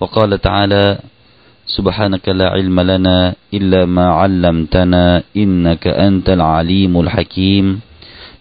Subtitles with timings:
[0.00, 0.84] وقال تعالى
[1.76, 3.18] سبحانك لا علم لنا
[3.58, 5.04] إلا ما علمتنا
[5.42, 7.66] إنك أنت العليم الحكيم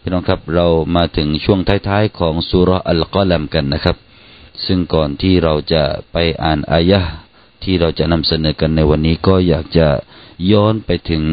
[0.02, 3.98] พี่น้องครับเรามาถึงช่วงท้ายๆของสุรอัลกอลัมกันนะครับ
[4.66, 7.02] ซึ่งก่อนที่เราจะไปอ่านอายะ
[7.64, 9.88] ที่เราจะนำเสนอกันในวันนี้ก็อยากจะ
[10.52, 11.24] ย้อนไปถึง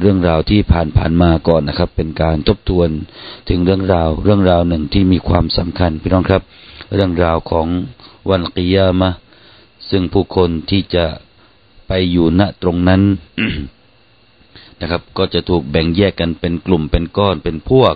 [0.00, 2.88] เรื่องราวที่ผ่านๆมาก่อนนะครับ เป็นการทบทวน
[3.48, 6.42] ถึงเรื่องราวเรื่องราวหนึ่งที่มีความสำคัญพี่น้องครับ
[6.94, 7.66] เรื่องราวของ
[8.29, 9.09] วันกิยามะ
[9.89, 11.05] ซึ่งผู้คนที่จะ
[11.87, 13.01] ไปอยู่ณตรงนั้น
[14.79, 17.95] นะครับ ก็จะถูกแบ่งแยกกันเป็นกลุ่มเป็นก้อนเป็นพวก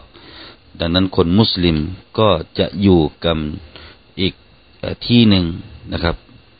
[0.80, 1.78] ดังนั้นคนมุสลิม
[2.19, 3.39] ก็จะอยู่กัน
[4.19, 4.33] อีก
[5.06, 5.45] ที่หนึ่ง
[5.91, 6.16] นะครับ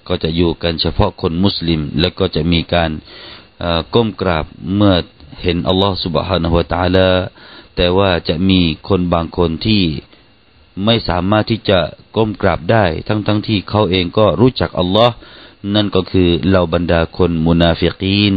[0.08, 2.92] ก็จะอยู่กันเฉพาะคนมุสลิม แล้วก็จะมีการ
[3.94, 4.96] ก้มกราบเมื่อ
[5.42, 7.10] เห็นอัลลอฮฺสุบฮานะหูตาลา
[7.76, 8.60] แต่ว่าจะมี
[8.90, 9.84] คนบางคนที่
[10.86, 11.80] ไม่สามารถที่จะ
[12.16, 15.16] ก้มกราบได้ ทั้งๆที่เขาเองก็รู้จักอัลลอฮ์
[15.74, 18.34] นั่นก็คือเหล่าบรรดาคนมุนาฟิกีน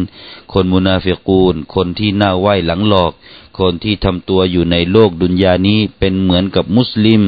[0.52, 3.12] คนมุนาฟิกูน คนที่หน้าไหว้หลังหลอก
[3.58, 7.22] คนที่ทำตัวอยู่ในโลกดุนยานี้เป็นเหมือนกับมุสลิม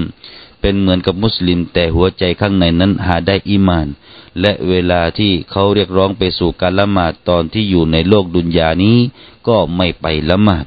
[0.60, 3.88] เป็นเหมือนกับมุสลิม แต่หัวใจข้างในนั้นหาได้อีมาน
[4.40, 8.98] และเวลาที่เขาเรียกร้องไปสู่การละหมาดตอนที่อยู่ในโลกดุนยานี้
[9.48, 10.66] ก็ไม่ไปละหมาด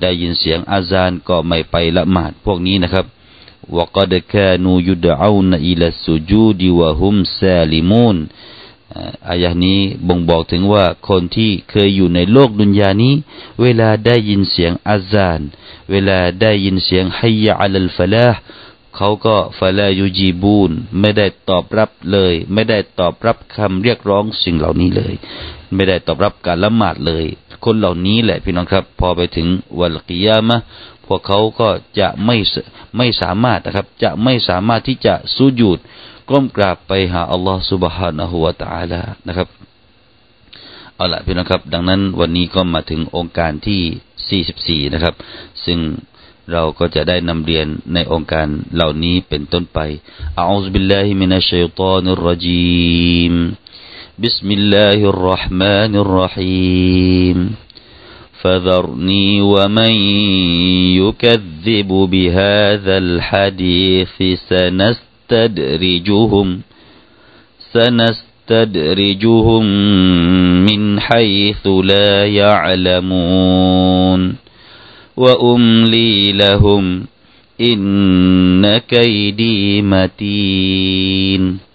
[0.00, 3.06] ได้ยินเสียงอาซานก็ไม่ไปละหมาดพวกนี้นะครับ
[3.69, 8.17] وقد كانوا يدعون إلى السجود وهم سالمون
[9.29, 13.13] อายะนี้บ่งบอกถึงว่าคนที่เคยอยู่ในโลกดุนยานี้
[13.61, 15.41] เวลาได้ยินเสียงอาซาน
[15.91, 18.27] เวลาได้ยินเสียงฮัยยะอัลฟลา
[18.95, 25.13] เขาก็ฟลายูจีบูนไม่ได้ตอบรับเลย ไม่ได้ตอบรับคำเรียกร้องสิ่งเหล่านี้เลย
[25.73, 27.25] ไม่ได้ตอบรับการละหมาดเลย
[27.65, 29.47] คนเหล่านี้แหละพี่น้องครับ พอไปถึง
[29.79, 30.57] วันกิยามะ
[30.98, 32.37] พ วกเขาก็จะไม่
[32.97, 35.79] ไม่สามารถนะครับ จะไม่สามารถที่จะสุญูด
[36.29, 39.47] ก้มกราบไปหาอัลลอฮฺ سبحانه และ تعالى นะครับ
[40.95, 45.15] เอาละพี่น้องครับ ดังนั้นวันนี้ก็มาถึงองค์การที่ 44 นะครับ
[45.65, 45.79] ซึ่ง
[46.51, 49.79] เราก็จะได้นำเรียนในองค์การเหล่านี้เป็นต้นไป
[50.39, 53.33] อาอุบิลลาฮิมินัชชัยฏอนุรรจีม
[54.23, 57.37] بسم الله الرحمن الرحيم
[58.42, 59.90] فذرني ومن
[60.96, 64.22] يكذب بهذا الحديث
[65.30, 66.60] سنستدرجهم
[67.72, 69.64] سنستدرجهم
[70.64, 73.70] من حيث لا يعلمون.
[75.16, 77.06] وأملي لهم
[77.60, 81.69] إن كيدي متين.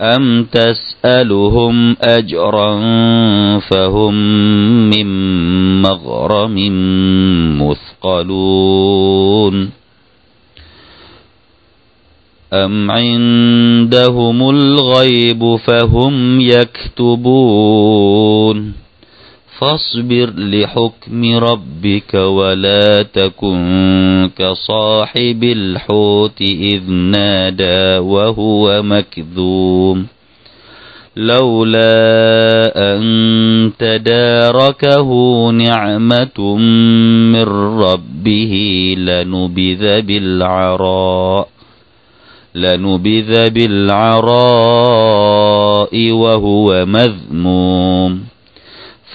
[0.00, 2.78] أم تسألهم أجرا
[3.58, 4.14] فهم
[4.90, 5.06] من
[5.82, 6.56] مغرم
[8.02, 9.70] مثقلون
[12.52, 17.66] أم عندهم الغيب فهم يكتبون
[19.58, 24.05] فاصبر لحكم ربك ولا تكن
[24.38, 30.06] كصاحب الحوت إذ نادى وهو مكذوم
[31.16, 31.92] لولا
[32.76, 35.10] أن تداركه
[35.50, 36.56] نعمة
[37.32, 37.44] من
[37.80, 38.54] ربه
[38.98, 41.48] لنبذ بالعراء
[42.54, 44.26] لنبذ بالعراء
[46.12, 48.35] وهو مذموم.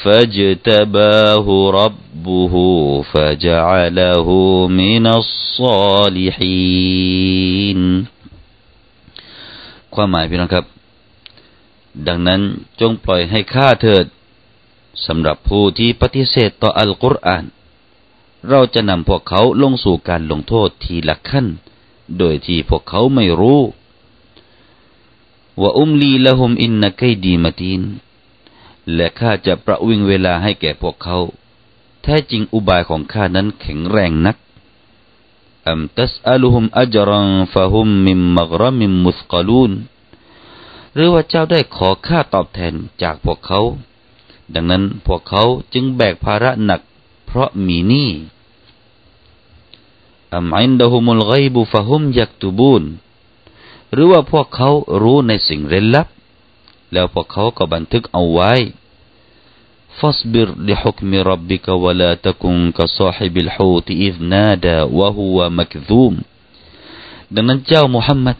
[0.02, 1.46] فاجتباه
[1.80, 2.54] ربه
[3.12, 4.28] فجعله
[4.82, 6.46] من الصالحين
[9.94, 10.64] ความหมายพี่น้องครับ
[12.06, 12.40] ดังนั้น
[12.80, 14.06] จงปล่อยให้ข้าเถิด
[15.06, 17.44] สำหรับผู้ที่ปฏิเสธต่ออัลกุรอาน
[18.48, 21.46] เราจะนำพวกเขาลงสู่การลงโทษทีละขั้น
[22.18, 23.60] โดยที่พวกเขาไม่รู้
[25.60, 27.82] ว่าอุมลีละหุมอินนักดีมาตีน
[28.95, 31.17] และข้าจะประวิงเวลาให้แก่พวกเขา
[32.03, 34.37] แท้จริงอุบายของข้านั้นแข็งแรงนัก
[35.67, 39.71] อัมตัสอัลุฮุมอัจรังฟะฮุมมิมมักรมิมมุสกลูน
[40.93, 43.59] หรือว่าเจ้าได้ขอค่าตอบแทนจากพวกเขา
[44.53, 45.43] ดังนั้นพวกเขา
[45.73, 46.81] จึงแบกภาระหนัก
[47.25, 48.09] เพราะมีหนี้
[50.35, 52.83] อัมอินดะฮุมุลไกบุฟะฮุมยักตุบูน
[53.93, 54.69] หรือว่าพวกเขา
[55.01, 56.07] รู้ในสิ่งเร้นลับ
[56.92, 58.52] แล้วพวกเขาก็บันทึกเอาไว้
[59.98, 66.14] فاصبر لحكم ربك ولا تكن كصاحب الحوت إذ نادى وهو مكذوم
[67.34, 68.36] ดังนั้นเจ้ามุฮัมมัด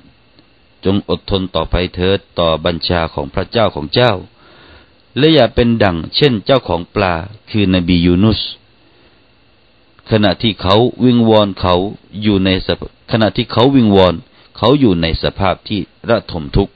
[0.84, 4.12] จงอดทนต่อไปเถิดต่อบัญชาของพระเจ้าของเจ้า
[5.18, 7.14] และอย่าเป็นดังเช่นเจ้าของปลา
[7.50, 8.40] คือนบียูนุส
[10.10, 11.74] ขณะที่เขาวิงวอนเขา
[12.22, 12.48] อยู่ใน
[13.10, 14.14] ขณะที่เขาวิงวอน
[14.56, 15.80] เขาอยู่ในสภาพที่
[16.10, 16.72] ระทมทุกข์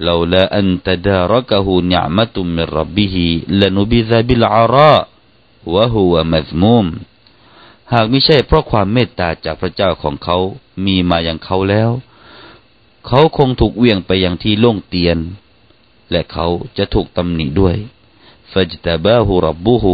[0.00, 3.16] لولا أن تداركه نعمة من ربه
[3.48, 5.08] لنبذ بالعراء
[5.74, 6.86] وهو مذموم
[7.92, 10.38] หากไม่ใช่เพราะความเมตตาจากพระเจ้าของเขา
[10.86, 11.90] มีมาอย่างเขาแล้ว
[13.06, 15.18] เขาคงถูกเวี่ยงไปอย่างที่โล่งเตียน
[16.10, 16.46] และเขา
[16.78, 17.76] จะถูกตำหนิด้วย
[18.52, 19.84] فاجتباه ربه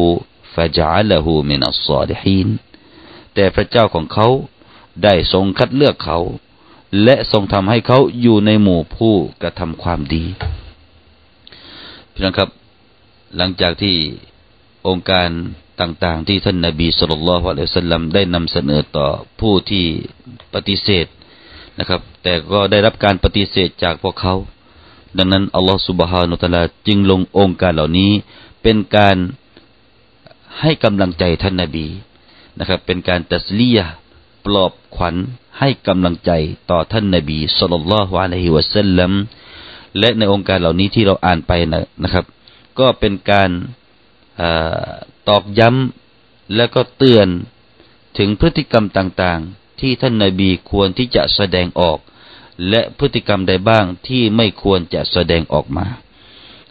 [0.55, 2.49] فجعله من الصالحين
[3.35, 4.29] แต่พระเจ้าของเขา
[5.03, 6.19] ได้ทรงคัดเลือกเขา
[7.04, 10.24] และทรงทำให้เขาอยู่ในหมู่ผู้กระทำความดี
[12.12, 12.50] พี่น้องครับ
[13.38, 13.96] หลังจากที่
[14.88, 15.30] องค์การ
[15.82, 17.18] ต่างๆ ที่ท่านนาบีสุลต่า
[17.54, 19.08] นละสัลลัมได้นำเสนอต่อ
[19.40, 19.86] ผู้ที่
[20.54, 21.08] ปฏิเสธ
[21.80, 24.36] นะครับ แต่ก็ได้รับการปฏิเสธจากพวกเขา
[25.18, 28.12] ดังนั้นอัลลอฮฺสุบฮานุตะลาจึงลงองค์การเหล่านี้
[28.64, 29.18] เป็นการ
[30.60, 31.88] ให้กำลังใจท่านนาบี
[32.60, 33.80] นะครับ เป็นการตัสลีย
[34.48, 35.16] ปลอบขวัญ
[35.60, 36.32] ให้กำลังใจ
[36.70, 39.12] ต่อท่านนบีสุลต่านละฮ์อะลัยฮิวะสัลลัม
[40.00, 41.52] และในองค์การเหล่านี้ที่เราอ่านไป
[42.04, 42.26] นะครับ
[42.80, 43.50] ก็เป็นการ
[44.40, 44.44] อ
[45.30, 47.28] ตอกย้ำและก็เตือน
[48.18, 52.00] ถึงพฤติกรรมต่างๆ ที่ท่านนาบีควรที่จะแสดงออก
[52.70, 55.86] และพฤติกรรมใดบ้างที่ไม่ควรจะแสดงออกมา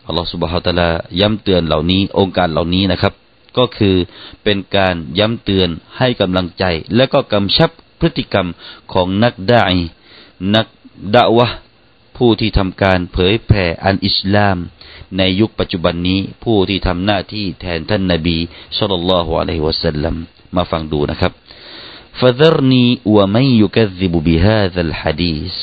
[0.07, 0.91] อัลลอฮฺสุบฮฺตะลา
[1.21, 3.15] ย้ำเตือนเหล่านี้ องค์การเหล่านี้นะครับ
[3.58, 3.96] ก็คือ
[4.44, 6.64] เป็นการย้ำเตือนให้กำลังใจ
[6.96, 7.70] และก็กำชับ
[8.00, 8.48] พฤติกรรม
[8.94, 9.76] ของนักด่าย
[10.56, 10.68] นัก
[11.16, 11.48] ดาวะ
[12.18, 14.58] ผู้ที่ทำการเผยแผ่อันอิสลาม
[15.18, 18.38] ในยุคปัจจุบันนี้ ผู้ที่ทำหน้าที่แทนท่านนาบี
[18.78, 20.16] สุลต่านละฮ์อะลัยฮิวะสัลลัม
[20.56, 21.34] มาฟังดูนะครับ
[22.20, 25.56] فذرني ومن يكذب بهذا الحديث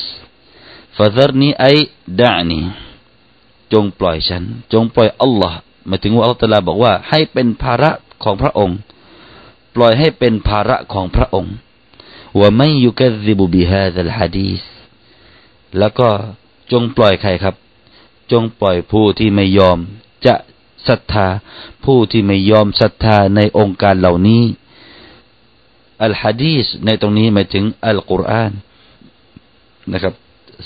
[0.97, 1.77] فذرني أي
[2.21, 2.61] دعني
[3.73, 4.43] จงปล่อยฉัน
[4.73, 7.90] จงปล่อยอัลลอฮ์ห มายถึงว่าอัลลอฮ์ตลาบอกว่า ให้เป็นภาระ
[8.24, 8.78] ของพระองค์
[9.74, 11.52] ปล่อยให้เป็นภาระของพระองค์
[12.38, 14.62] ว่าไม่ยุกซิบุบิฮาซัลฮะดีส
[15.78, 16.08] แล้วก็
[16.72, 17.54] จงปล่อยใครครับ
[18.32, 19.78] จงปล่อยผู้ที่ไม่ยอม
[20.26, 20.34] จะ
[20.88, 21.26] ศรัทธา
[21.84, 24.42] ผู้ที่ไม่ยอมศรัทธาในองค์การเหล่านี้
[26.04, 28.52] อัลฮะดีสในตรงนี้หมายถึงอัลกุรอาน
[29.92, 30.14] นะครับ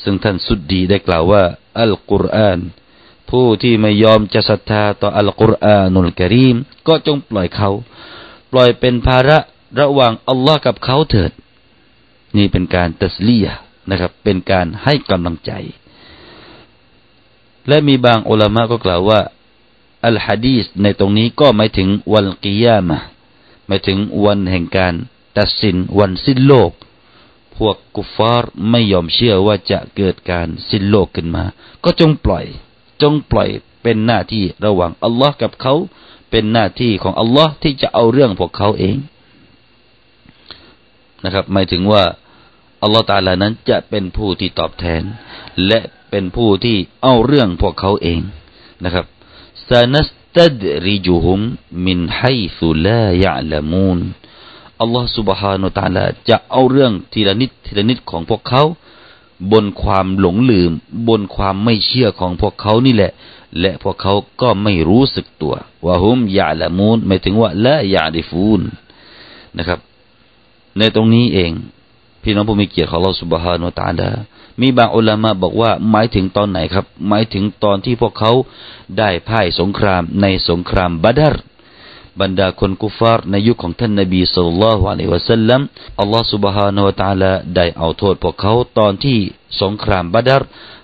[0.03, 1.43] ซึ่งท่านสุดดีได้กล่าวว่า
[1.81, 2.59] อัลกุรอาน
[3.31, 6.57] ผู้ที่ไม่ยอมจะศรัทธาต่ออัลกุรอานุลกรีม
[6.89, 7.71] ก็จงปล่อยเขา
[8.53, 9.39] ปล่อยเป็นภาระ
[9.81, 11.33] ระหว่างอัลลอฮ์กับเขาเถิด
[12.37, 13.47] นี่เป็นการตัสลีย
[13.91, 15.53] นะครับ เป็นการให้กำลังใจ
[17.69, 19.21] และมีบางอุลามะก็กล่าวว่า
[20.07, 22.99] อัลฮะดีสในตรงนี้ก็หมายถึงวันกิยามะ
[23.67, 24.95] หมายถึงวันแห่งการ
[25.39, 26.71] ตัดสินวันสิ้นโลก
[27.57, 31.45] พวกกุฟาร์ไม่ยอมเชื่อว่าจะเกิดการสิ้นโลกขึ้นมา
[31.85, 32.45] ก็จงปล่อย
[33.02, 33.50] จงปล่อย
[33.84, 35.74] เป็นหน้าที่ระหว่างอัลลอฮ์กับเขา
[36.32, 38.98] เป็นหน้าที่ของอัลลอฮ์ที่จะเอาเรื่องพวกเขาเอง
[41.24, 42.04] นะครับหมายถึงว่า
[42.84, 45.02] อัลลอฮฺตาลานั้นจะเป็นผู้ที่ตอบแทน
[45.68, 45.80] และ
[46.10, 48.20] เป็นผู้ที่เอาเรื่องพวกเขาเอง
[48.84, 49.06] นะครับ
[49.70, 51.40] ซานัสตัดริจุฮุม
[51.86, 52.22] มินไฮ
[52.60, 54.00] ซุลายะลามูน
[54.82, 58.64] อัลลอฮฺ سبحانه และ تعالى จะเอาเรื่องทีละนิดทีละนิดของพวกเขา
[59.53, 60.73] บนความหลงลืม
[61.09, 63.13] บนความไม่เชื่อของพวกเขานี่แหละ
[63.61, 65.55] และพวกเขาก็ไม่รู้สึกตัว
[65.85, 68.61] ว่าฮุมยะละมูนหมายถึงว่าละยะดิฟูน
[69.59, 69.79] นะครับ
[70.79, 71.53] ในตรงนี้เอง
[72.23, 74.11] พี่น้องผู้มีเกียรติของเราสุบฮานุตาดา
[74.61, 78.33] มีบางอุลามะบอกว่าหมายถึงตอนไหนครับ หมายถึงตอนที่พวกเขา
[78.99, 81.35] ได้พ่ายสงครามในสงครามบัดร
[82.21, 85.61] บรรดาคนกุฟาร์ในยุคของท่านนบีสุลต่านละฮ์อะลัยวะสัลลัม
[86.01, 89.19] อัลลอฮฺสุบฮานุตาลาได้เอาโทษพวกเขาตอนที่
[89.63, 90.43] สงครามบัดร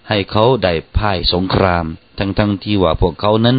[0.08, 1.84] ให้เขาได้พ่ายสงคราม
[2.18, 3.56] ทั้งทั้งที่ว่าพวกเขานั้น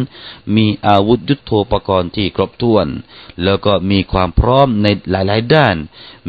[0.56, 2.86] มีอาวุธยุโทโธปกรณ์ที่ครบถ้วน
[3.44, 5.76] แล้วก็มีความพร้อมในหลายๆด้าน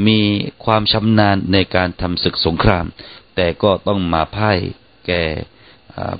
[0.07, 0.19] มี
[0.63, 2.85] ความชำนาญในการทำศึกสงคราม
[3.35, 4.57] แต่ก็ต้องมาพ่าย
[5.07, 5.23] แก่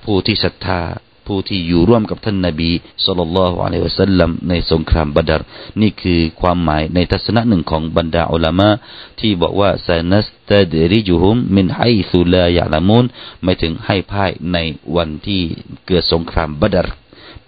[0.03, 0.81] ผู้ที่ศรัทธา
[1.27, 2.71] ผู้ที่อยู่ร่วมกับท่านนาบี
[3.05, 3.67] สุลต่า
[4.29, 5.41] นในสงครามบัดร
[5.81, 8.77] นี่คือความหมายในทัศนะหนึ่งของบรรดาอัลลอฮ์
[9.19, 11.81] ที่บอกว่าซานัสตเดริจุฮุมมินไฮ
[12.11, 13.05] ซุลายาลามุน
[13.43, 14.57] ไม่ถึงให้พ่ายใน
[14.95, 15.41] วันที่
[15.87, 16.87] เกิดสงครามบัดร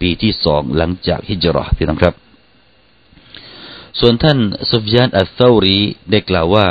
[0.00, 2.14] ปีที่สองหลังจากฮิจรัตพี่น้องครับ
[4.00, 4.38] ส่วนท่าน
[4.70, 5.78] ซุฟยานอัลซอรี
[6.10, 6.66] ได้กล่าวว่า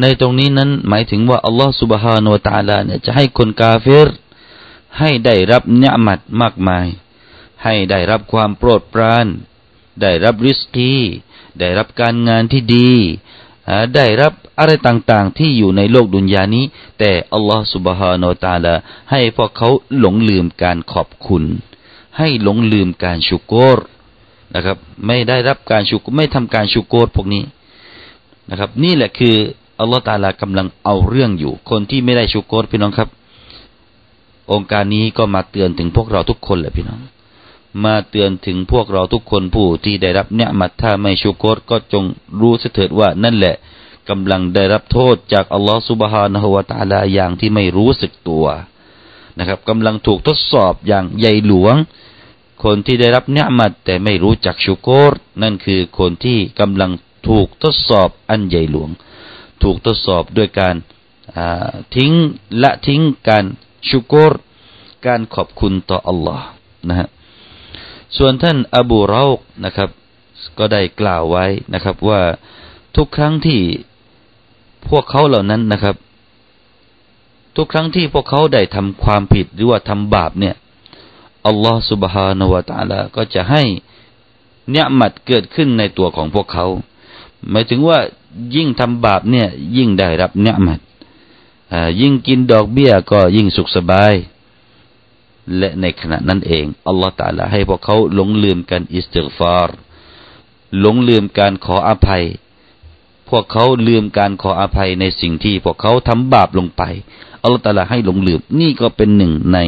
[0.00, 4.08] ในตรงนี้นั้นหมายถึงว่าอัลลอฮ์สุบฮานุวะตาลาเจะให้คนกาเฟร
[5.00, 6.86] ให้ได้รับเนื้อมัดมากมาย
[7.64, 9.26] ให้ได้รับความโปรดปราน
[10.02, 10.94] ได้รับริสกี
[11.58, 12.90] ได้รับการงานที่ดี
[13.94, 16.64] ได้รับอะไรต่างๆ ที่อยู่ในโลกดุนยานี้
[16.98, 18.74] แต่อัลลอฮฺสุบฮานาตาลา
[19.10, 21.44] ให้พวกเขาหลงลืมการขอบคุณ
[22.18, 23.78] ให้หลงลืมการชุกร
[24.54, 27.44] นะครับ ไม่ได้รับการชุกไม่ทำการชุกรพวกนี้
[28.50, 29.36] นะครับ นี่แหละคือ
[29.80, 33.08] อัลลอฮฺตาลากำลังเอาเรื่องอยู่ คนที่ไม่ได้ชุกรพี่น้องครับ
[34.52, 37.00] องค์การนี้ก็มาเตือนถึงพวกเราทุกคนแหละพี่น้อง
[37.84, 42.04] มาเตือนถึงพวกเราทุกคนผู้ที่ได้รับเนื้อมัดถ้าไม่ชุกรก็จง
[42.40, 43.56] รู้เถิดว่านั่นแหละ
[44.08, 48.46] กำลังได้รับโทษจากอัลลอฮฺสุบฮานะฮุวาตาลาอย่างที่ไม่รู้สึกตัว
[49.38, 51.74] นะครับกำลังถูกทดสอบอย่างใหญ่หลวง
[52.64, 55.12] คนที่ได้รับเนื้อมัดแต่ไม่รู้จักชุกร
[55.42, 56.90] นั่นคือคนที่กำลัง
[57.28, 58.90] ถูกทดสอบอันใหญ่หลวง
[59.62, 60.74] ถูกทดสอบด้วยการ
[61.96, 62.12] ทิ้ง
[62.62, 63.44] ละทิ้งการ
[63.89, 64.33] ชุกร
[65.05, 66.45] การขอบคุณต่ออัลลอฮ์
[66.87, 67.07] นะฮะ
[68.17, 69.89] ส่วนท่านอบูเรากนะครับ
[70.57, 72.21] ก็ได้กล่าวไว้นะครับว่า
[72.95, 73.61] ทุกครั้งที่
[74.89, 75.95] พวกเขาเหล่านั้นนะครับ
[77.55, 80.55] ทุกครั้งที่พวกเขาได้ทำความผิดหรือว่าทำบาปเนี่ย
[81.47, 83.63] อัลลอฮฺ سبحانه และ تعالى ก็จะให้
[84.71, 86.65] เนี่ยมัดเกิดขึ้นในตัวของพวกเขา
[87.49, 87.99] หมายถึงว่า
[88.55, 90.79] ยิ่งทำบาปเนี่ยยิ่งได้รับเนี่ยมัด
[92.00, 94.14] ยิ่งกินดอกเบี้ยก็ยิ่งสุขสบาย
[95.58, 99.70] และในขณะนั้นเองอัลลอฮฺตาลาให้พวกเขาหลงลืมกันอิสติฟาร
[100.80, 102.24] หลงลืมการขออภัย
[103.28, 106.82] พวกเขาลืมการขออภัยในสิ่งที่พวกเขาทำบาปลงไป
[107.42, 109.58] อัลลอฮฺตาลาให้หลงลืม นี่ก็เป็นหนึ่งใน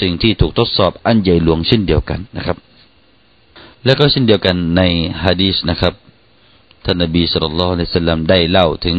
[0.00, 2.56] สิ่งที่ถูกทดสอบอันใหญ่หลวงเช่นเดียวกันนะครับ
[3.84, 4.82] แล้วก็เช่นเดียวกันใน
[5.24, 5.94] ฮะดีษนะครับ
[6.84, 8.98] ท่านนบีสุลต่านในสัลลัมได้เล่าถึง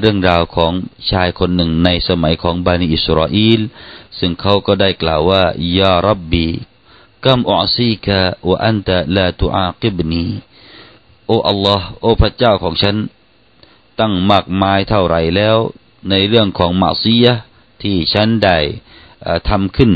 [0.00, 0.72] เรื่องราวของ
[1.10, 3.60] ชายคนหนึ่งในสมัยของบานีอิสราเอล
[4.18, 5.42] ซึ่งเขาก็ได้กล่าวว่า
[5.78, 6.46] ยารับบี
[7.24, 8.18] กัมอุซีกะ
[8.48, 10.24] วะอันตะลาตุอากิบนี
[11.26, 12.96] โอ้อัลลอฮ์โอ้พระเจ้าของฉัน
[14.00, 15.56] ตั้งมากมายเท่าไรแล้ว
[16.10, 17.34] ในเรื่องของมาซียะ
[17.82, 18.58] ที่ฉันได้
[19.48, 19.92] ทำขึ้น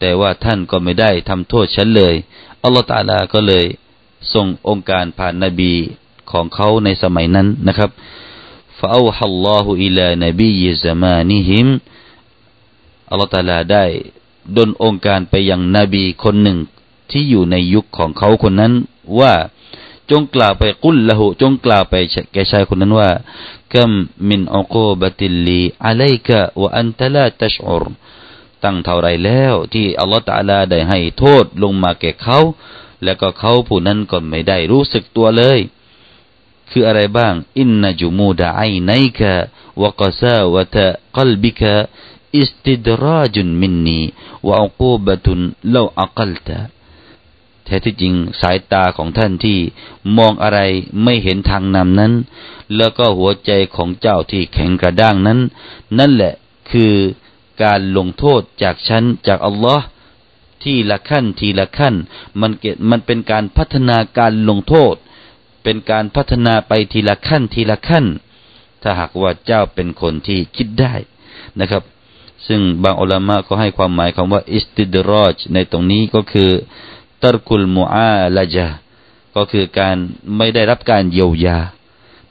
[0.00, 2.14] แต่ว่าท่านก็ไม่ได้ทำโทษฉันเลย
[2.62, 3.64] อัลลอฮ์ตาลาก็เลย
[4.32, 5.72] ส่งองค์การผ่านนบี
[6.30, 7.90] ของเขาในสมัยนั้นนะครับ
[8.80, 11.68] ฟาอัลลอฮฺอิลานบียซมานิฮิม
[13.10, 13.84] อัลลอฮ์ตาลาได้
[14.56, 16.58] ดนองค์การไปยังนบีคนหนึ่ง
[17.10, 18.72] ที่อยู่ในยุคของเขาคนนั้น
[19.20, 19.34] ว่า
[20.10, 21.94] จงกล่าวไปกุลละหูจงกล่าวไป
[22.32, 23.10] แกชายคนนั้นว่า
[23.74, 23.90] กัม
[24.28, 27.84] มินอุกูบติลลีอะลัยกะวะอันตะลาตัชอร
[28.64, 32.38] ตั้งเท่าไรแล้ว ที่อัลลอฮฺตะลาได้ให้โทษลงมาแก่เขา
[33.04, 35.58] แล้วก็เขาผู้นั้นก็ไม่ได้รู้สึกตัวเลย
[36.70, 39.32] คืออะไรบ้างอินนจุมูดะไอไนกะ
[39.82, 41.74] วกซาวะตะกลบิกะ
[42.36, 44.00] อิสติดราจุนมินนี
[44.46, 45.40] วะอุกูบะตุน
[45.74, 46.58] ลาอักลตะ
[47.64, 49.58] แท้ที่จริงสายตาของท่านที่
[50.16, 50.60] มองอะไร
[51.02, 52.12] ไม่เห็นทางนำนั้น
[52.76, 55.38] แล้วก็หัวใจของเจ้าที่แข็งกระด้างนั้น
[55.98, 56.34] นั่นแหละ
[56.70, 56.92] คือ
[57.62, 59.84] การลงโทษจากฉันจากอัลลอฮ์
[60.62, 61.94] ที่ละขั้นทีละขั้น
[62.40, 64.94] มันเกิดมันเป็นการพัฒนาการลงโทษ
[65.62, 68.06] เป็นการพัฒนาไปทีละขั้นทีละขั้น
[68.82, 70.94] ถ้าหากว่าเจ้าเป็นคนที่คิดได้
[71.60, 71.82] นะครับ
[72.46, 76.50] ซึ่งบางอัลมาก็ให้ความหมายคำว่าอิสติดรอจในตรงนี้ก็คือ
[77.22, 78.68] ตรกุลมูอาลาจา
[79.36, 79.96] ก็คือการ
[80.36, 81.58] ไม่ได้รับการเยียวยา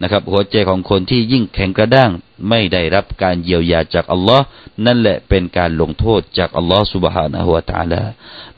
[0.02, 2.12] นะครับ หัวใจของคนที่ยิ่งแข็งกระด้าง
[2.50, 4.46] ไม่ได้รับการเยียวยาจากอัลลอฮ์
[4.86, 8.02] นั่นแหละเป็นการลงโทษจากอัลลอฮ์สุบฮานะฮุวาตาลา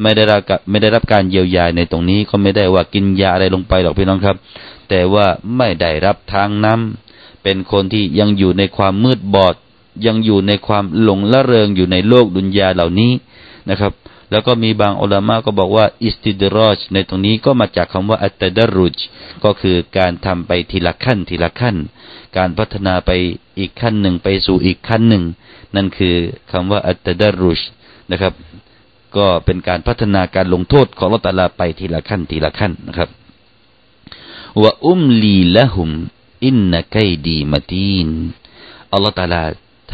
[0.02, 4.38] ไม่ได้รับไม่ได้รับการเยียวยาในตรงนี้ก็ไม่ได้ว่ากินยาอะไรลงไปหรอกพี่น้องครับ
[4.90, 5.26] แต่ว่า
[5.58, 9.56] ไม่ได้รับทางนำเป็นคนที่ยังอยู่ในความมืดบอด
[10.06, 13.12] ยังอยู่ในความหลงละเริงอยู่ในโลกดุนยาเหล่านี้
[13.70, 13.94] นะครับ
[14.32, 18.98] แล้วก็มีบางอัลมะก็บอกว่าอิสติดรอจในตรงนี้ก็มาจากคำว่าอัตตดรุจ
[19.44, 21.76] ก็คือการทำไปทีละขั้นทีละขั้น
[22.38, 23.12] การพัฒนาไป
[23.60, 25.24] อีกขั้นหนึ่งไปสู่อีกขั้นหนึ่ง
[25.76, 26.16] นั่นคือ
[26.52, 27.60] คำว่าอัตตดรุจ
[28.12, 28.34] นะครับ
[29.18, 33.10] ก็เป็นการพัฒนาการลงโทษของลอตลาไปทีละขั้นทีละขั้นนะครับ
[34.62, 35.90] ว่าอุมลีละหุม
[36.46, 38.10] อินนักดีมาตีน
[38.92, 39.44] อัลลอฮฺตาลา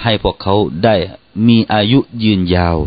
[0.04, 0.96] ให้พวกเขาได้
[1.48, 2.78] มีอายุยืนยาว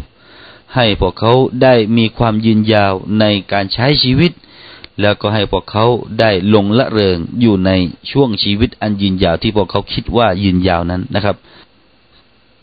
[0.74, 1.32] ให้พวกเขา
[1.62, 4.32] ได้มีความยืนยาวในการใช้ชีวิต
[5.00, 5.86] แล้วก็ให้พวกเขา
[6.20, 7.70] ได้ลงละเริงอยู่ใน
[8.10, 11.36] ช่วงชีวิตอันยืนยาวที่พวกเขาคิดว่ายืนยาวนั้นนะครับ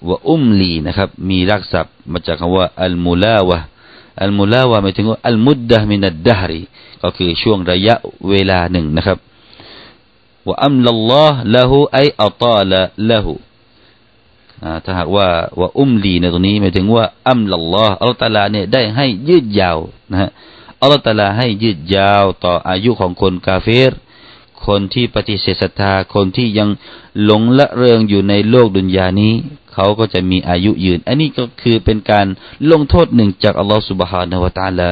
[0.07, 3.57] ว่าอุ้มลีนะครับ มีรักษบมาจากคำว่าอัลมูลาวะ
[4.21, 6.61] อัลมูลาวะหมายถึงว่าอัลมุดดะมินัดดารี
[7.01, 7.95] ก็คือช่วงระยะ
[8.29, 9.17] เวลาหนึ่งนะครับ
[10.47, 13.31] ว่าอัมลัลลอฮ์ละหูไออัตาละละหู
[14.83, 15.27] ถ้าหากว่า
[15.59, 19.77] ว่าอุ้มลีในตรงนี้หมายถึงว่าอัมลัลลอฮ์อัลตาลาเนี่ยได้ให้ยืดยาว
[20.11, 20.29] นะฮะ
[20.81, 23.93] อัลตาลาให้ยืดยาวต่ออายุของคนกาเฟร
[24.65, 26.69] คนที่ปฏิเสธศรัทธาคนที่ยัง
[27.23, 29.33] หลงละเริงอยู่ในโลกดุนยานี้
[29.73, 32.25] เขาก็จะมีอายุยืน อันนี้ก็คือเป็นการ
[32.71, 34.89] ลงโทษหนึ่งจากอัลลอฮฺสุบฮานาวตาลา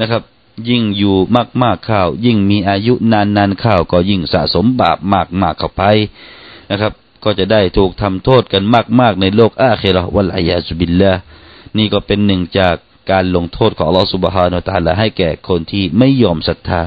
[0.00, 0.22] นะครับ
[0.68, 5.82] ยิ่งอยู่มากมากข้าวยิ่งมีอายุนานนานข้าวก็ยิ่งสะสมบาปมากมากเข้าไป
[6.70, 6.92] นะครับ
[7.24, 11.12] ก็จะได้ถูกทำโทษกันมากมากในโลกอาเคราวัลอายาสุบิลละ
[11.78, 12.74] นี่ก็เป็นหนึ่งจาก
[13.10, 16.82] การลงโทษของอัลลอฮฺสุบฮานาตาลาให้แก่คนที่ไม่ยอมศรัทธา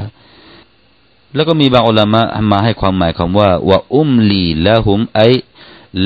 [1.36, 5.22] แล้วก็มีบางอุลามะมาให้ความหมายคำว่าว่าอุมลีละหุมไอ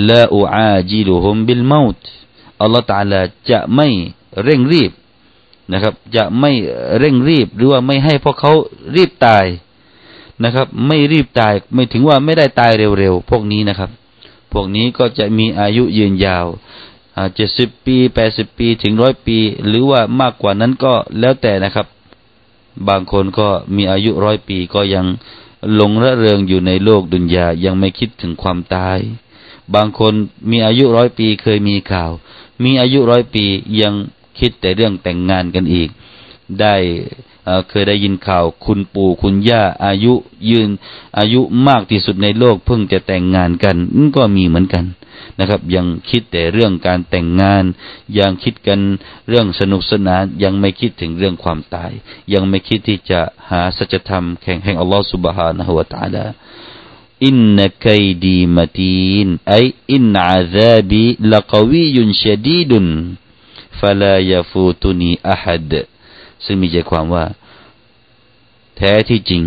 [0.09, 2.00] ละอูอาจิลุหุมบิลมาต
[2.62, 3.88] อัลลอฮฺตาลาจะไม่
[4.43, 4.91] เร่งรีบ
[5.74, 6.51] นะครับ จะไม่
[6.98, 8.53] เร่งรีบหรือว่าไม่ให้พวกเขา
[8.95, 9.45] รีบตาย
[10.43, 13.89] นะครับ ไม่รีบตายไม่ถึงว่าไม่ได้ตายเร็วๆพวกนี้นะครับ
[14.51, 16.47] พวกนี้ก็จะมีอายุยืนยาว
[17.35, 19.37] เจ็ดสิบปีแปดสิบปีถึงร้อยปี
[19.67, 21.87] หรือว่ามากกว่านั้นก็แล้วแต่นะครับ
[22.87, 25.05] บางคนก็มีอายุร้อยปีก็ยัง
[25.75, 28.99] หลงระเริงอยู่ในโลกดุนยายังไม่คิดถึงความตาย
[29.75, 30.13] บางคน
[30.51, 32.11] มีอายุร้อยปีเคยมีข่าว
[32.63, 33.45] มีอายุร้อยปี
[33.81, 33.93] ยัง
[34.39, 35.89] คิดแต่เรื่องแต่งงานกันอีก
[36.59, 36.75] ได้
[37.68, 40.12] เคยได้ยินข่าวคุณปู่คุณย่าอายุ
[40.50, 40.68] ยืน
[41.18, 43.76] อายุมากที่สุดในโลกเพิ่งจะแต่งงานกัน
[44.16, 44.84] ก็มีเหมือนกัน
[45.38, 47.64] นะครับยังคิดแต่เรื่องการแต่งงาน
[48.18, 48.80] ยังคิดกัน
[49.28, 51.92] เรื่องสนุกสนานยังไม่คิดถึงเรื่องความตาย
[52.32, 53.20] ยังไม่คิดที่จะ
[53.50, 56.26] หาสัจธรรมแข่งแห่งอัลลอฮฺ سبحانه และ تعالى
[57.26, 59.56] อินนกัยดีมตีนไอ
[59.92, 62.86] อินอาซาบีละกวียุนชดีดุน
[63.80, 65.72] ฟลายฟูตุนีอะฮัด
[66.46, 67.25] ซึ่งมีใจความว่า
[68.77, 69.43] แท้ที่จริง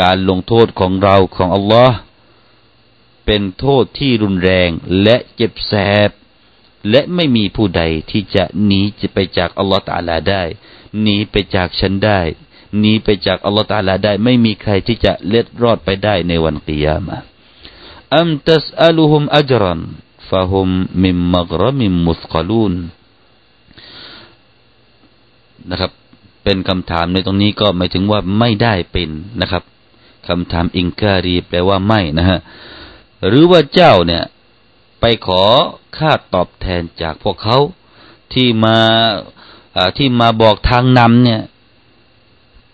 [0.00, 1.96] การลงโทษของเราของอัลลอฮ์
[3.26, 4.70] เป็นโทษที่รุนแรง
[5.02, 5.72] และเจ็บแส
[6.08, 6.10] บ
[6.90, 10.42] และไม่มีผู้ใดที่จะหนีจะไปจากอัลลอฮฺตาลาได้
[11.00, 12.20] หนีไปจากฉันได้
[12.78, 17.16] หนีไปจากอัลลอฮฺตาลาได้ ไม่มีใครที่จะเล็ดรอดไปได้ในวันกิยามะ
[18.18, 19.80] อัมตัสอัลุฮุมอัจรัน
[20.28, 20.68] ฟะฮุม
[21.04, 22.74] มิมมักรมิมมุสกลูน
[25.70, 25.90] นะครับ
[26.44, 29.62] เป็นคำถามในตรงนี้ก็หมายถึงว่าไม่ได้เป็นนะครับ
[30.28, 32.38] คำถามอิงการีแปลว่าไม่นะฮะ
[33.26, 34.24] หรือว่าเจ้าเนี่ย
[35.00, 35.42] ไปขอ
[35.98, 37.58] ค่าตอบแทนจากพวกเขา
[38.32, 38.78] ที่มา
[39.96, 41.40] ที่มาบอกทางนำเนี่ย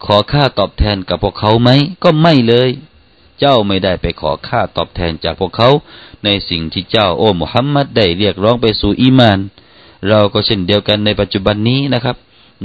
[0.04, 1.70] ขอค่าตอบแทนกับพวกเขาไหม
[2.02, 2.68] ก็ไม่เลย
[3.40, 5.68] เจ้าไม่ได้ไปขอค่าตอบแทนจากพวกเขา
[6.24, 9.38] ในสิ่งที่เจ้าโอ้มุฮัมมัดได้เรียกร้องไปสู่อีมาน
[10.08, 12.16] เราก็เช่นเดียวกันในปัจจุบันนี้นะครับ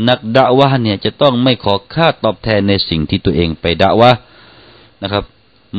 [0.08, 4.12] นักด่าวะเนี่ยจะต้องไม่ขอค่าตอบแทนในสิ่งที่ตัวเองไปด่าวะ
[5.02, 5.24] นะครับ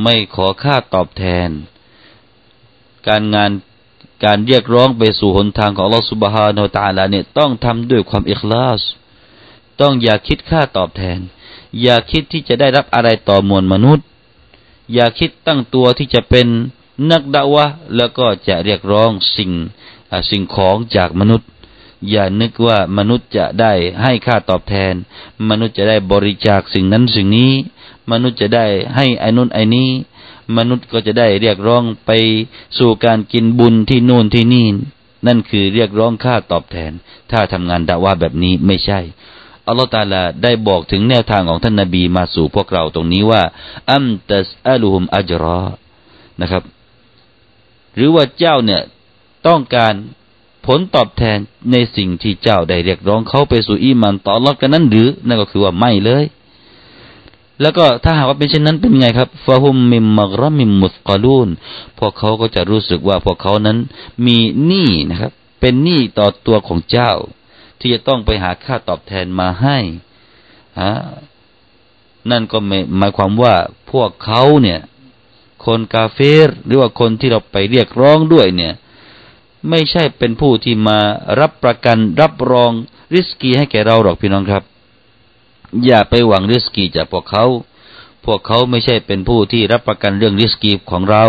[0.03, 1.49] ไม่ขอค่าตอบแทน
[3.09, 3.51] การงาน
[4.25, 8.81] การเรียกร้องไปสู่หนทางของลอสุบฮานาตาลาเนี่ยต้องทำด้วยความอิคลาส
[9.81, 11.18] ต้องอย่าคิดค่าตอบแทน
[11.83, 14.07] อย่าคิดที่จะได้รับอะไรต่อมวลมนุษย์
[14.94, 16.46] อย่าคิดตั้งตัวที่จะเป็น
[17.11, 19.51] นักดาวะแล้วก็จะเรียกร้องสิ่ง
[20.31, 21.49] สิ่งของจากมนุษย์
[22.11, 24.95] อย่านึกว่ามนุษย์จะได้ให้ค่าตอบแทน
[25.51, 27.53] มนุษย์จะได้บริจาคสิ่งนั้นสิ่งนี้
[28.13, 29.89] มนุษย์จะได้ให้ไอ้นุนไอ้นี้
[30.57, 32.11] มนุษย์ก็จะได้เรียกร้องไป
[32.79, 34.67] สู่การกินบุญที่นู่นที่นี่
[35.27, 36.93] นั่นคือเรียกร้องค่าตอบแทน
[37.31, 39.01] ถ้าทำงานด่าว่าแบบนี้ไม่ใช่
[39.67, 43.43] อัลลอฮฺตาลาได้บอกถึงแนวทางของท่านนาบีมาสู่พวกเราตรงนี้ว่า
[43.93, 45.65] อัมตัสอัลุฮุมอัจรอ
[46.41, 46.63] นะครับ
[47.95, 48.83] หรือว่าเจ้าเนี่ย
[49.47, 49.95] ต้องการ
[50.78, 51.38] ลตอบแทน
[51.72, 56.24] ในสิ่งที่เจ้าได้เรียกร้องเขาไปสู่อีมันต่อรอดกันนั้นหรือ นั่นก็คือว่าไม่เลย
[57.61, 61.48] แล้วก็ถ้าหากว่าเป็นเช่นนั้นเป็นไงครับฟาฮุมมิมมักรมิมมุสกาลูน
[61.98, 63.78] พวกเขาก็จะรู้สึกว่าพวกเขานั้น
[64.26, 67.12] มีหนี้นะครับ เป็นหนี้ต่อตัวของเจ้า
[67.78, 69.78] ที่จะต้องไปหาค่าตอบแทนมาให้
[70.80, 70.92] ฮะ
[72.30, 72.59] นั่นก็
[72.98, 73.54] หมายความว่า
[73.90, 74.80] พวกเขาเนี่ย
[75.64, 78.72] คนกาเฟรหรือว่าคนที่เราไปเรียกร้องด้วยเนี่ย
[79.68, 80.99] ไม่ใช่เป็นผู้ที่มา
[81.40, 82.73] รับประกันรับรอง
[83.14, 84.62] ริสกีให้แก่เราหรอกพี่น้องครับ
[85.87, 87.44] อย่าไปหวังริสกีจากพวกเขา
[88.25, 91.25] พวกเขาไม่ใช่เป็นผู้ที่รับประกันเรื่องริสกีของเรา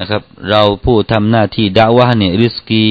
[0.00, 2.84] นะครับ เราผู้ทำหน้าที่ดาวะเนี่ยริสกี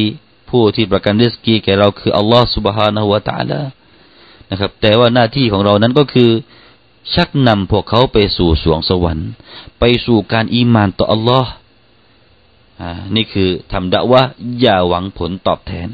[0.49, 3.62] ผู้ที่ประกันริสกีแก่เราคืออัลลอฮฺสุบฮานะฮุวาตาลา
[4.49, 6.29] นะครับ แต่ว่าหน้าที่ของเรานั้นก็คือ
[7.15, 9.29] ชักนำพวกเขาไปสู่สวงสวรรค์
[9.79, 11.51] ไปสู่การอีมานต่ออัลลอฮ์
[13.15, 14.21] นี่คือทำด่าวะ
[14.59, 15.89] อย่าหวังผลตอบแทน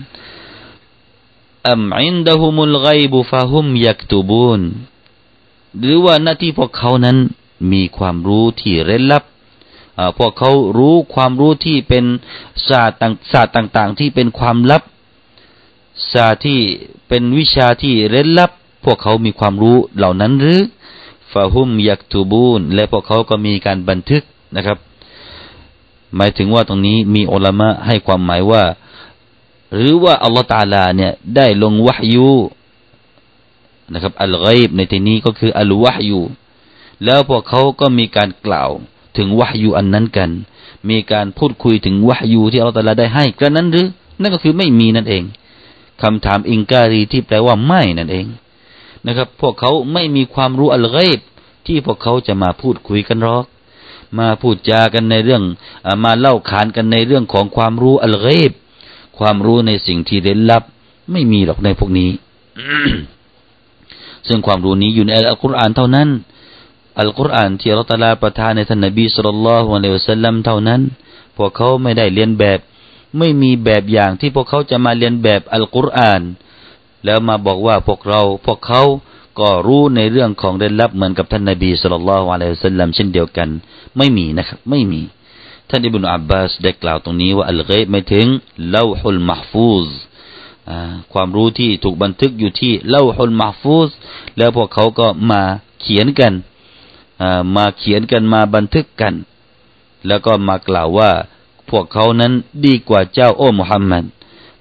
[1.70, 4.62] อัมอินดะฮุมุลไกบุฟะฮุมยักตุบูน
[5.80, 7.18] หรือว่าหน้าที่พวกเขานั้น
[7.72, 9.24] มีความรู้ที่เร้นลับ
[10.18, 12.06] พวกเขารู้ความรู้ที่เป็น
[12.68, 13.00] ศาสตร์
[13.32, 14.84] ศาสตร์ต่าง ๆ ที่เป็นความลับ
[16.14, 16.60] ศาสตร์ที่
[17.08, 18.52] เป็นวิชาที่เร้นลับ
[18.86, 20.62] พวกเขามีความรู้เหล่านั้นหรือ
[21.32, 24.24] ฟาฮุมยักตูบูนและพวกเขาก็มีการบันทึก
[24.56, 24.78] นะครับ
[26.16, 28.64] หมายถึงว่าตรงนี้มีอัลมะให้ความหมายว่า
[29.74, 32.32] หรือว่าอัลลอฮฺตาลาเนี่ยได้ลงวะฮยู
[33.94, 36.20] นะครับอัลไกบในที่นี้ก็คืออัลวะฮยู
[37.04, 38.70] แล้วพวกเขาก็มีการกล่าว
[39.18, 40.30] ถึงวะฮยูอันนั้นกัน
[40.90, 43.88] มีการพูดคุยถึงวะฮยูที่อัลลอฮฺตาลาได้ให้กระนั้นหรือ
[44.22, 45.24] นั่นก็คือไม่มีนั่นเอง
[46.02, 48.26] คำถามอิงการีที่แปลว่าไม่นั่นเอง
[49.06, 51.20] นะครับ พวกเขาไม่มีความรู้อัลไกบ
[51.68, 53.46] ที่พวกเขาจะมาพูดคุยกันหรอก
[54.18, 55.44] มาพูดจากันในเรื่อง
[56.04, 58.52] มาเล่าขานกันในเรื่องของความรู้อัลไกบ
[59.18, 60.64] ความรู้ในสิ่งที่เร้นลับ
[61.12, 62.12] ไม่มีหรอกในพวกนี้
[64.28, 66.10] ซึ่งความรู้นี้อยู่ในอัลกุรอานเท่านั้น
[67.00, 70.82] อัลกุรอานที่อัลตาลาประทานในท่านนบีสุลต่านละฮ์วะเลวซัลลัมเท่านั้น
[71.38, 72.60] พวกเขาไม่ได้เรียนแบบ
[73.18, 76.22] ไม่มีแบบอย่างที่พวกเขาจะมาเรียนแบบอัลกุรอาน
[77.06, 78.82] แล้วมาบอกว่าพวกเราพวกเขา
[79.40, 83.50] ก็รู้ในเรื่องของเร้นลับเหมือนกับท่านนบีสุลต่านละฮ์วะเลวซัลลัมเช่นเดียวกัน
[83.98, 85.02] ไม่มีนะครับ ไม่มี
[85.70, 88.28] ท่านอิบนุอับบาสได้กล่าวตรงนี้ว่าอัลเกยไม่ถึง
[88.72, 89.88] เลาฮุลมหฟูซ
[91.14, 93.90] ความรู้ที่ถูกบันทึกอยู่ที่เล่าฮุลมาฟูส
[94.38, 95.42] แล้วพวกเขาก็มา
[95.82, 96.34] เขียนกัน
[97.56, 99.14] มาเขียนกันมาบันทึกกัน
[100.08, 101.12] แล้วก็มากล่าวว่า
[101.70, 102.34] พวกเขานั้น
[102.66, 104.04] ดีกว่าเจ้าโอ้มุฮัมมัด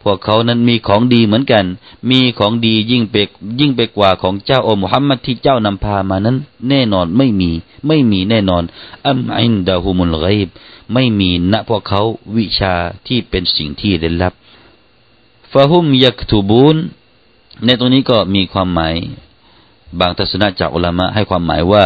[0.05, 1.64] พวกเขานั้นมีของดีเหมือนกัน
[2.11, 3.14] มีของดียิ่งไป
[3.61, 6.37] ยิ่งไปกว่าของเจ้าอมุฮัมมัดที่เจ้านำพามานั้น
[6.69, 7.51] แน่นอนไม่มี
[7.87, 8.62] ไม่มีแน่นอน
[9.07, 10.49] อัมอินดาฮุมุลไกบ
[10.93, 12.03] ไม่มีณพวกเขา
[12.37, 12.75] วิชา
[13.07, 14.35] ที่เป็นสิ่งที่เร้นลับ
[15.53, 16.77] ฟาฮุมยักตูบูน
[17.64, 18.95] ในตรงนี้ก็มีความหมาย
[20.01, 21.85] บางทัศนะจากอุลามะให้ความหมายว่า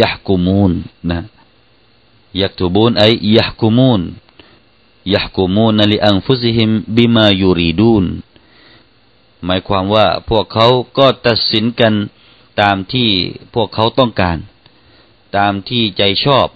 [0.00, 0.72] ยะกุมูน
[1.10, 1.20] นะ
[2.40, 3.04] ยักตูบูนไอ
[3.36, 4.29] ยะกุมูนยะกุมูน
[5.92, 8.04] ลิอังฟุซิฮิมบิมายูรีดูน
[9.44, 10.66] หมายความว่าพวกเขา
[10.98, 11.94] ก็ตัดสินกัน
[12.60, 13.08] ตามที่
[13.54, 14.36] พวกเขาต้องการ
[15.36, 16.46] ตามที่ใจชอบ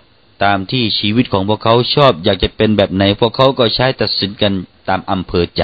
[0.45, 4.53] ตามที่ชีวิตของพวกเขาชอบ อยากจะเป็นแบบไหน พวกเขาก็ใช้ตัดสินกัน
[4.89, 5.63] ตามอำเภอใจ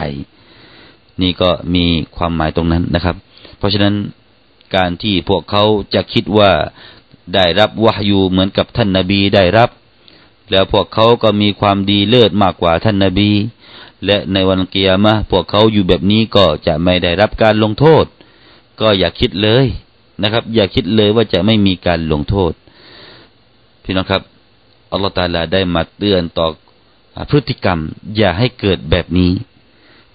[1.23, 1.85] นี่ก็มี
[2.17, 3.17] ความหมายตรงนั้นนะครับ
[3.59, 3.95] เพราะฉะนั้น
[4.77, 5.65] การที่พวกเขา
[5.95, 6.51] จะคิดว่า
[7.35, 9.71] ได้รับวะฮยูเหมือนกับท่านนาบีได้รับ
[10.51, 13.31] แล้วพวกเขาก็มีความดีเลิศมากกว่าท่านนาบี
[14.07, 18.05] และในวันเกียร์มะพวกเขาอยู่แบบนี้ก็จะไม่ได้รับการลงโทษ
[18.81, 19.67] ก็อย่าคิดเลย
[20.23, 22.53] นะครับ อย่าคิดเลยว่าจะไม่มีการลงโทษ
[23.83, 24.23] พี่น้องครับ
[24.93, 26.47] อัลลอฮฺตาลาได้มาเตือนต่อ
[27.31, 27.79] พฤติกรรม
[28.17, 29.33] อย่าให้เกิดแบบนี้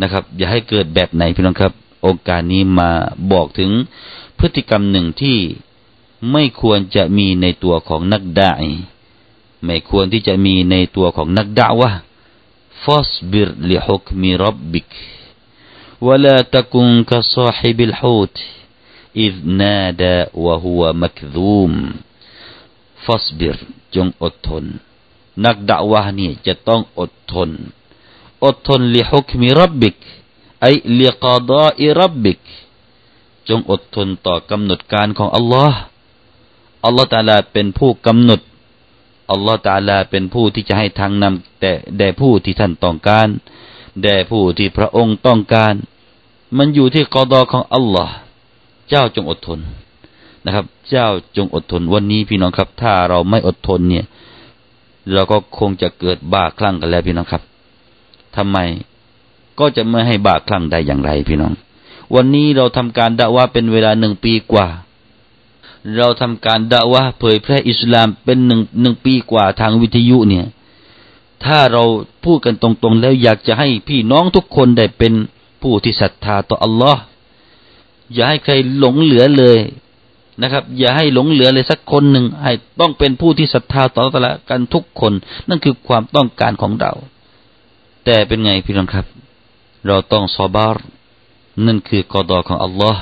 [0.02, 1.74] นะครับ อย่าให้เกิดแบบไหนพี่น้องครับ
[2.06, 2.90] องค์การนี้มา
[3.32, 3.72] บอกถึง
[4.40, 5.38] พฤติกรรมหนึ่งที่
[6.32, 8.52] ไม่ควรจะมีในตัวของนักได่า
[9.65, 11.91] ไม่ควรที่จะมีในตัวของนักด่าวะ
[12.85, 14.89] ฟอสบิรลิฮุกมีรับบิก
[16.07, 18.37] ولا تكن كصاحب الحوت
[19.25, 21.73] إذ نادى وهو مكذوم
[23.05, 23.57] فاصبر
[23.95, 24.65] จงอดทน
[25.45, 27.51] นักด่าวะนี่จะต้องอดทน
[28.45, 29.97] อดทนลิฮุกมิรับบิก
[30.63, 30.67] ไอ
[31.01, 32.41] ลิกาดาอิรับบิก
[33.49, 35.79] จงอดทนต่อกำหนดการของอัลลอฮ์
[36.85, 38.41] อัลลอฮ์ตาลาเป็นผู้กำหนด
[39.32, 43.28] อัลลอฮ์ตาลาเป็นผู้ที่จะให้ทางนำแต่แด่ผู้ที่ท่านต้องการ
[44.02, 45.74] แด่ผู้ที่พระองค์ต้องการ
[46.58, 48.14] มันอยู่ที่กอดอของอัลลอฮ์
[48.90, 49.60] เจ้าจงอดทน
[50.46, 51.08] นะครับ เจ้า
[51.38, 54.06] จงอดทนวันนี้พี่น้องครับ ถ้าเราไม่อดทนเนี่ย
[55.14, 57.44] เราก็คงจะเกิดบาคลั่งกันแล้วพี่น้องครับ
[58.36, 58.58] ทำไม
[59.60, 61.54] ก็จะไม่ให้บาคลั่งได้อย่างไรพี่น้อง
[62.16, 64.68] วันนี้เราทำการด่าว่าเป็นเวลาหนึ่งปีกว่า
[65.98, 70.46] เราทำการด่าว่าเผยแพร่อิสลามเป็นหนึ่งหนึ่งปีกว่าทางวิทยุเนี่ย
[71.46, 71.84] ถ้าเรา
[72.26, 75.14] พูดกันตรงๆ แล้วอยากจะให้พี่น้องทุกคนได้เป็น
[75.62, 77.02] ผู้ที่ศรัทธาต่ออัลลอฮ์
[78.14, 79.60] อย่าให้ใครหลงเหลือเลย
[80.42, 85.14] นะครับ อย่าให้หลงเหลือเลยสักคนหนึ่งให้ต้องเป็นผู้ที่ศรัทธาต่อตะละกันทุกคน
[85.50, 86.94] นั่นคือความต้องการของเรา
[88.06, 89.06] แต่เป็นไงพี่น้องครับ
[89.88, 90.84] เราต้องซอบาร์
[91.66, 93.02] นั่นคือกอดอของอัลลอฮ์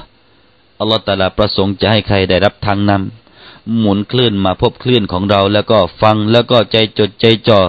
[0.79, 7.59] อัลลอฮ์ตาลาประสงค์จะให้ใครได้รับทางนำหมุนคลื่นมาพบคลื่นของเรา แล้วก็ฟังแล้วก็ใจจดใจจ่อ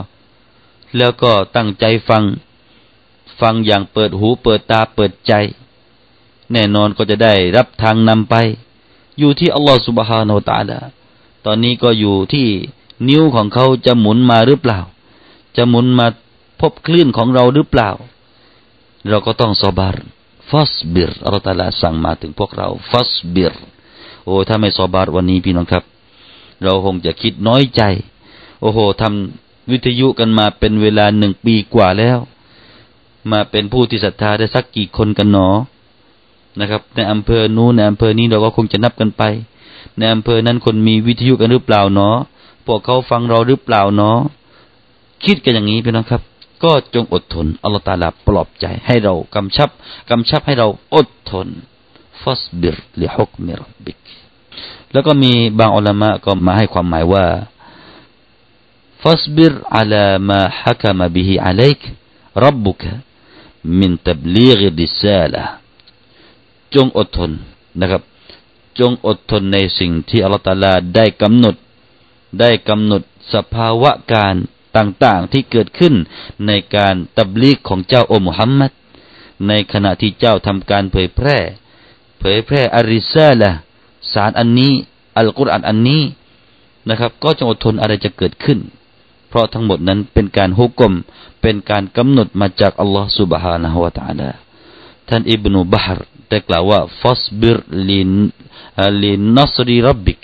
[0.97, 2.25] แล้วก็ตั้งใจฟัง
[3.41, 5.33] ฟังอย่างเปิดหูเปิดตาเปิดใจ
[6.53, 8.35] แน่นอนก็จะได้รับทางนำไป
[9.19, 10.79] อยู่ที่อัลลอฮ์สุบฮานาอัลตาลา
[11.45, 12.49] ตอนนี้ก็อยู่ที่
[13.09, 14.81] นิ้วของเขาจะหมุนมาหรือเปล่า
[15.57, 16.07] จะหมุนมา
[16.61, 17.91] พบคลื่นของเราหรือเปล่า
[19.09, 19.97] เราก็ต้องสอบาร
[20.51, 23.55] ฟัสบิรอัลตาลาสั่งมาถึงพวกเรา ฟัสบิร
[24.25, 25.85] โอ้ถ้าไม่สบารวันนี้พี่น้องครับ
[26.63, 27.83] เราคงจะคิดน้อยใจ
[28.61, 29.03] โอ้โหท
[29.71, 32.19] วิทยุกันมาเป็นเวลาหนึ่งปีกว่าแล้ว
[33.31, 35.49] มาเป็นผู้ที่ศรัทธาได้สักกี่คนกันหนอ
[36.61, 39.23] นะครับ ในอำเภอนู้นในอำเภอนี้เราก็คงจะนับกันไป
[39.99, 42.17] ในอำเภอนั้นคนมีวิทยุกันหรือเปล่าเนาะ
[42.67, 44.19] พวกเขาฟังเราหรือเปล่าเนาะ
[45.25, 46.23] คิดกันอย่างนี้พี่น้องครับ
[46.63, 49.71] ก็จงอดทนอัลลอฮฺตาลาปลอบใจให้เรากำชับ
[50.11, 51.49] กำชับให้เราอดทน
[52.23, 53.99] ฟัสบิรลิฮุกมิรบิก
[54.93, 57.27] แล้วก็มีบางอัลมะก็มาให้ความหมายว่า
[59.03, 61.81] ฟัสบิรอัลามาฮักมะบิฮิอะลัยก
[62.45, 62.83] รับบุก
[63.81, 65.43] มินตับลีกดิซาละ
[66.75, 67.31] จงอดทน
[67.81, 68.03] นะครับ
[68.79, 71.57] จงอดทนในสิ่งที่อัลลอฮฺตาลาได้กำหนด
[72.41, 73.03] ได้กำหนด
[73.35, 74.35] สภาวะการ
[74.77, 75.95] ต่างๆที่เกิดขึ้น
[76.47, 78.73] ในการตับลีกของเจ้าอมุฮัมมัด
[79.49, 81.39] ในขณะที่เจ้าทำการเผยแพร่
[82.21, 83.51] เผยแพร่อาริซาละ
[84.13, 84.73] สารอันนี้
[85.19, 86.03] อัลกุรอานอันนี้
[86.89, 88.59] นะครับ ก็จะอดทนอะไรจะเกิดขึ้น
[89.29, 90.93] เพราะทั้งหมดนั้นเป็นการฮุกกลม
[91.43, 94.31] เป็นการกำหนดมาจากอัลลอฮฺซุบฮานะฮุวาตาลา
[95.09, 97.59] ท่านอิบนุบาฮ์ได้กล่าวว่าฟัสบิร
[97.89, 98.11] ลิน
[99.03, 100.21] ลินนัสรีรับบิก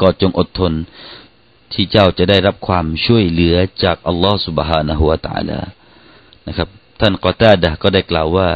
[0.00, 0.72] ก็จงอดทน
[1.74, 5.60] ที่เจ้าจะได้รับความช่วยเหลือจากอัลลอฮฺสุบฮานะฮุวาตาลา
[6.46, 6.68] นะครับ
[7.00, 8.48] ท่านกอตาดะก็ได้กล่าวว่า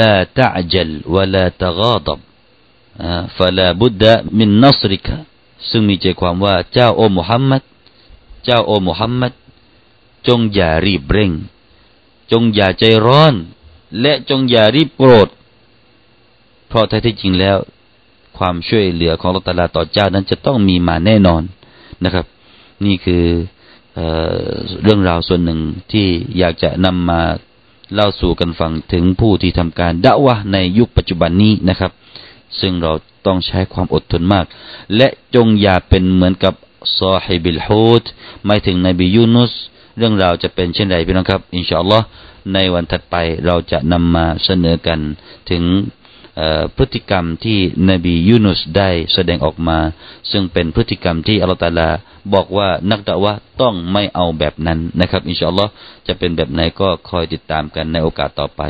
[0.00, 2.18] ลาตะจัลวะลาตะกาดับ
[3.38, 4.04] ฟะลาบุดด
[5.70, 7.62] ซึ่งมีใจความว่าเจ้าโอ้มุฮัมมัด
[8.44, 9.32] เจ้าโอ้มุฮัมมัด
[10.28, 11.32] จงอย่ารีบเร่ง
[12.32, 13.34] จงอย่าใจร้อน
[14.00, 15.28] และจงอย่ารีบโกรธ
[16.68, 17.56] เพราะแท้ที่จริงแล้ว
[18.38, 21.42] ความช่วยเหลือของลอตตาลาต่อเจ้านั้นจะต้องมีมาแน่นอน
[22.04, 22.26] นะครับ
[22.86, 23.24] นี่คือ
[23.94, 24.00] เอ
[24.82, 25.60] เรื่องราวส่วนหนึ่ง
[25.92, 26.06] ที่
[26.38, 27.20] อยากจะนำมา
[27.94, 31.92] เล่าสู่กันฟังถึงผู้ที่ทำการด่าวะในยุคปัจจุบันนี้นะครับ
[32.60, 32.92] ซึ่งเรา
[33.26, 34.44] ต้องใช้ความอดทนมาก
[34.96, 36.54] และจงอย่าเป็นเหมือนกับ
[36.98, 38.04] ซอฮิบิลฮูด
[38.46, 39.52] หมายถึงนบียูนุส
[39.98, 42.06] เรื่องราวจะเป็นเช่นไรพี่น้องครับ อินชาอัลลอฮ์
[42.54, 44.98] ในวันถัดไปเราจะนำมาเสนอกัน
[45.50, 45.62] ถึง
[46.76, 47.58] พฤติกรรมที่
[47.90, 49.78] นบียูนุสได้แสดงออกมา
[50.30, 51.88] ซึ่งเป็นพฤติกรรมที่อัลลอฮฺตะอาลา
[52.34, 55.70] บอกว่านักดะอ์วะฮ์ต้องไม่เอาแบบนั้นนะครับ إن شاء الله
[56.06, 58.62] จะเป็นแบบไหนก็คอยติดตามกันในโอกาสต่อไป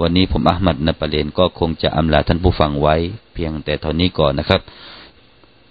[0.00, 2.96] วันนี้ผมอัลมัดนปะเลนก็คงจะอำลาท่านผู้ฟังไว้
[3.34, 4.60] เพียงแต่เท่านี้ก่อนนะครับ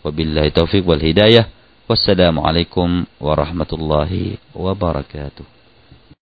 [0.04, 2.90] وبالله التوفيق والهداية والسلام عليكم
[3.26, 5.57] ورحمة الله وبركاته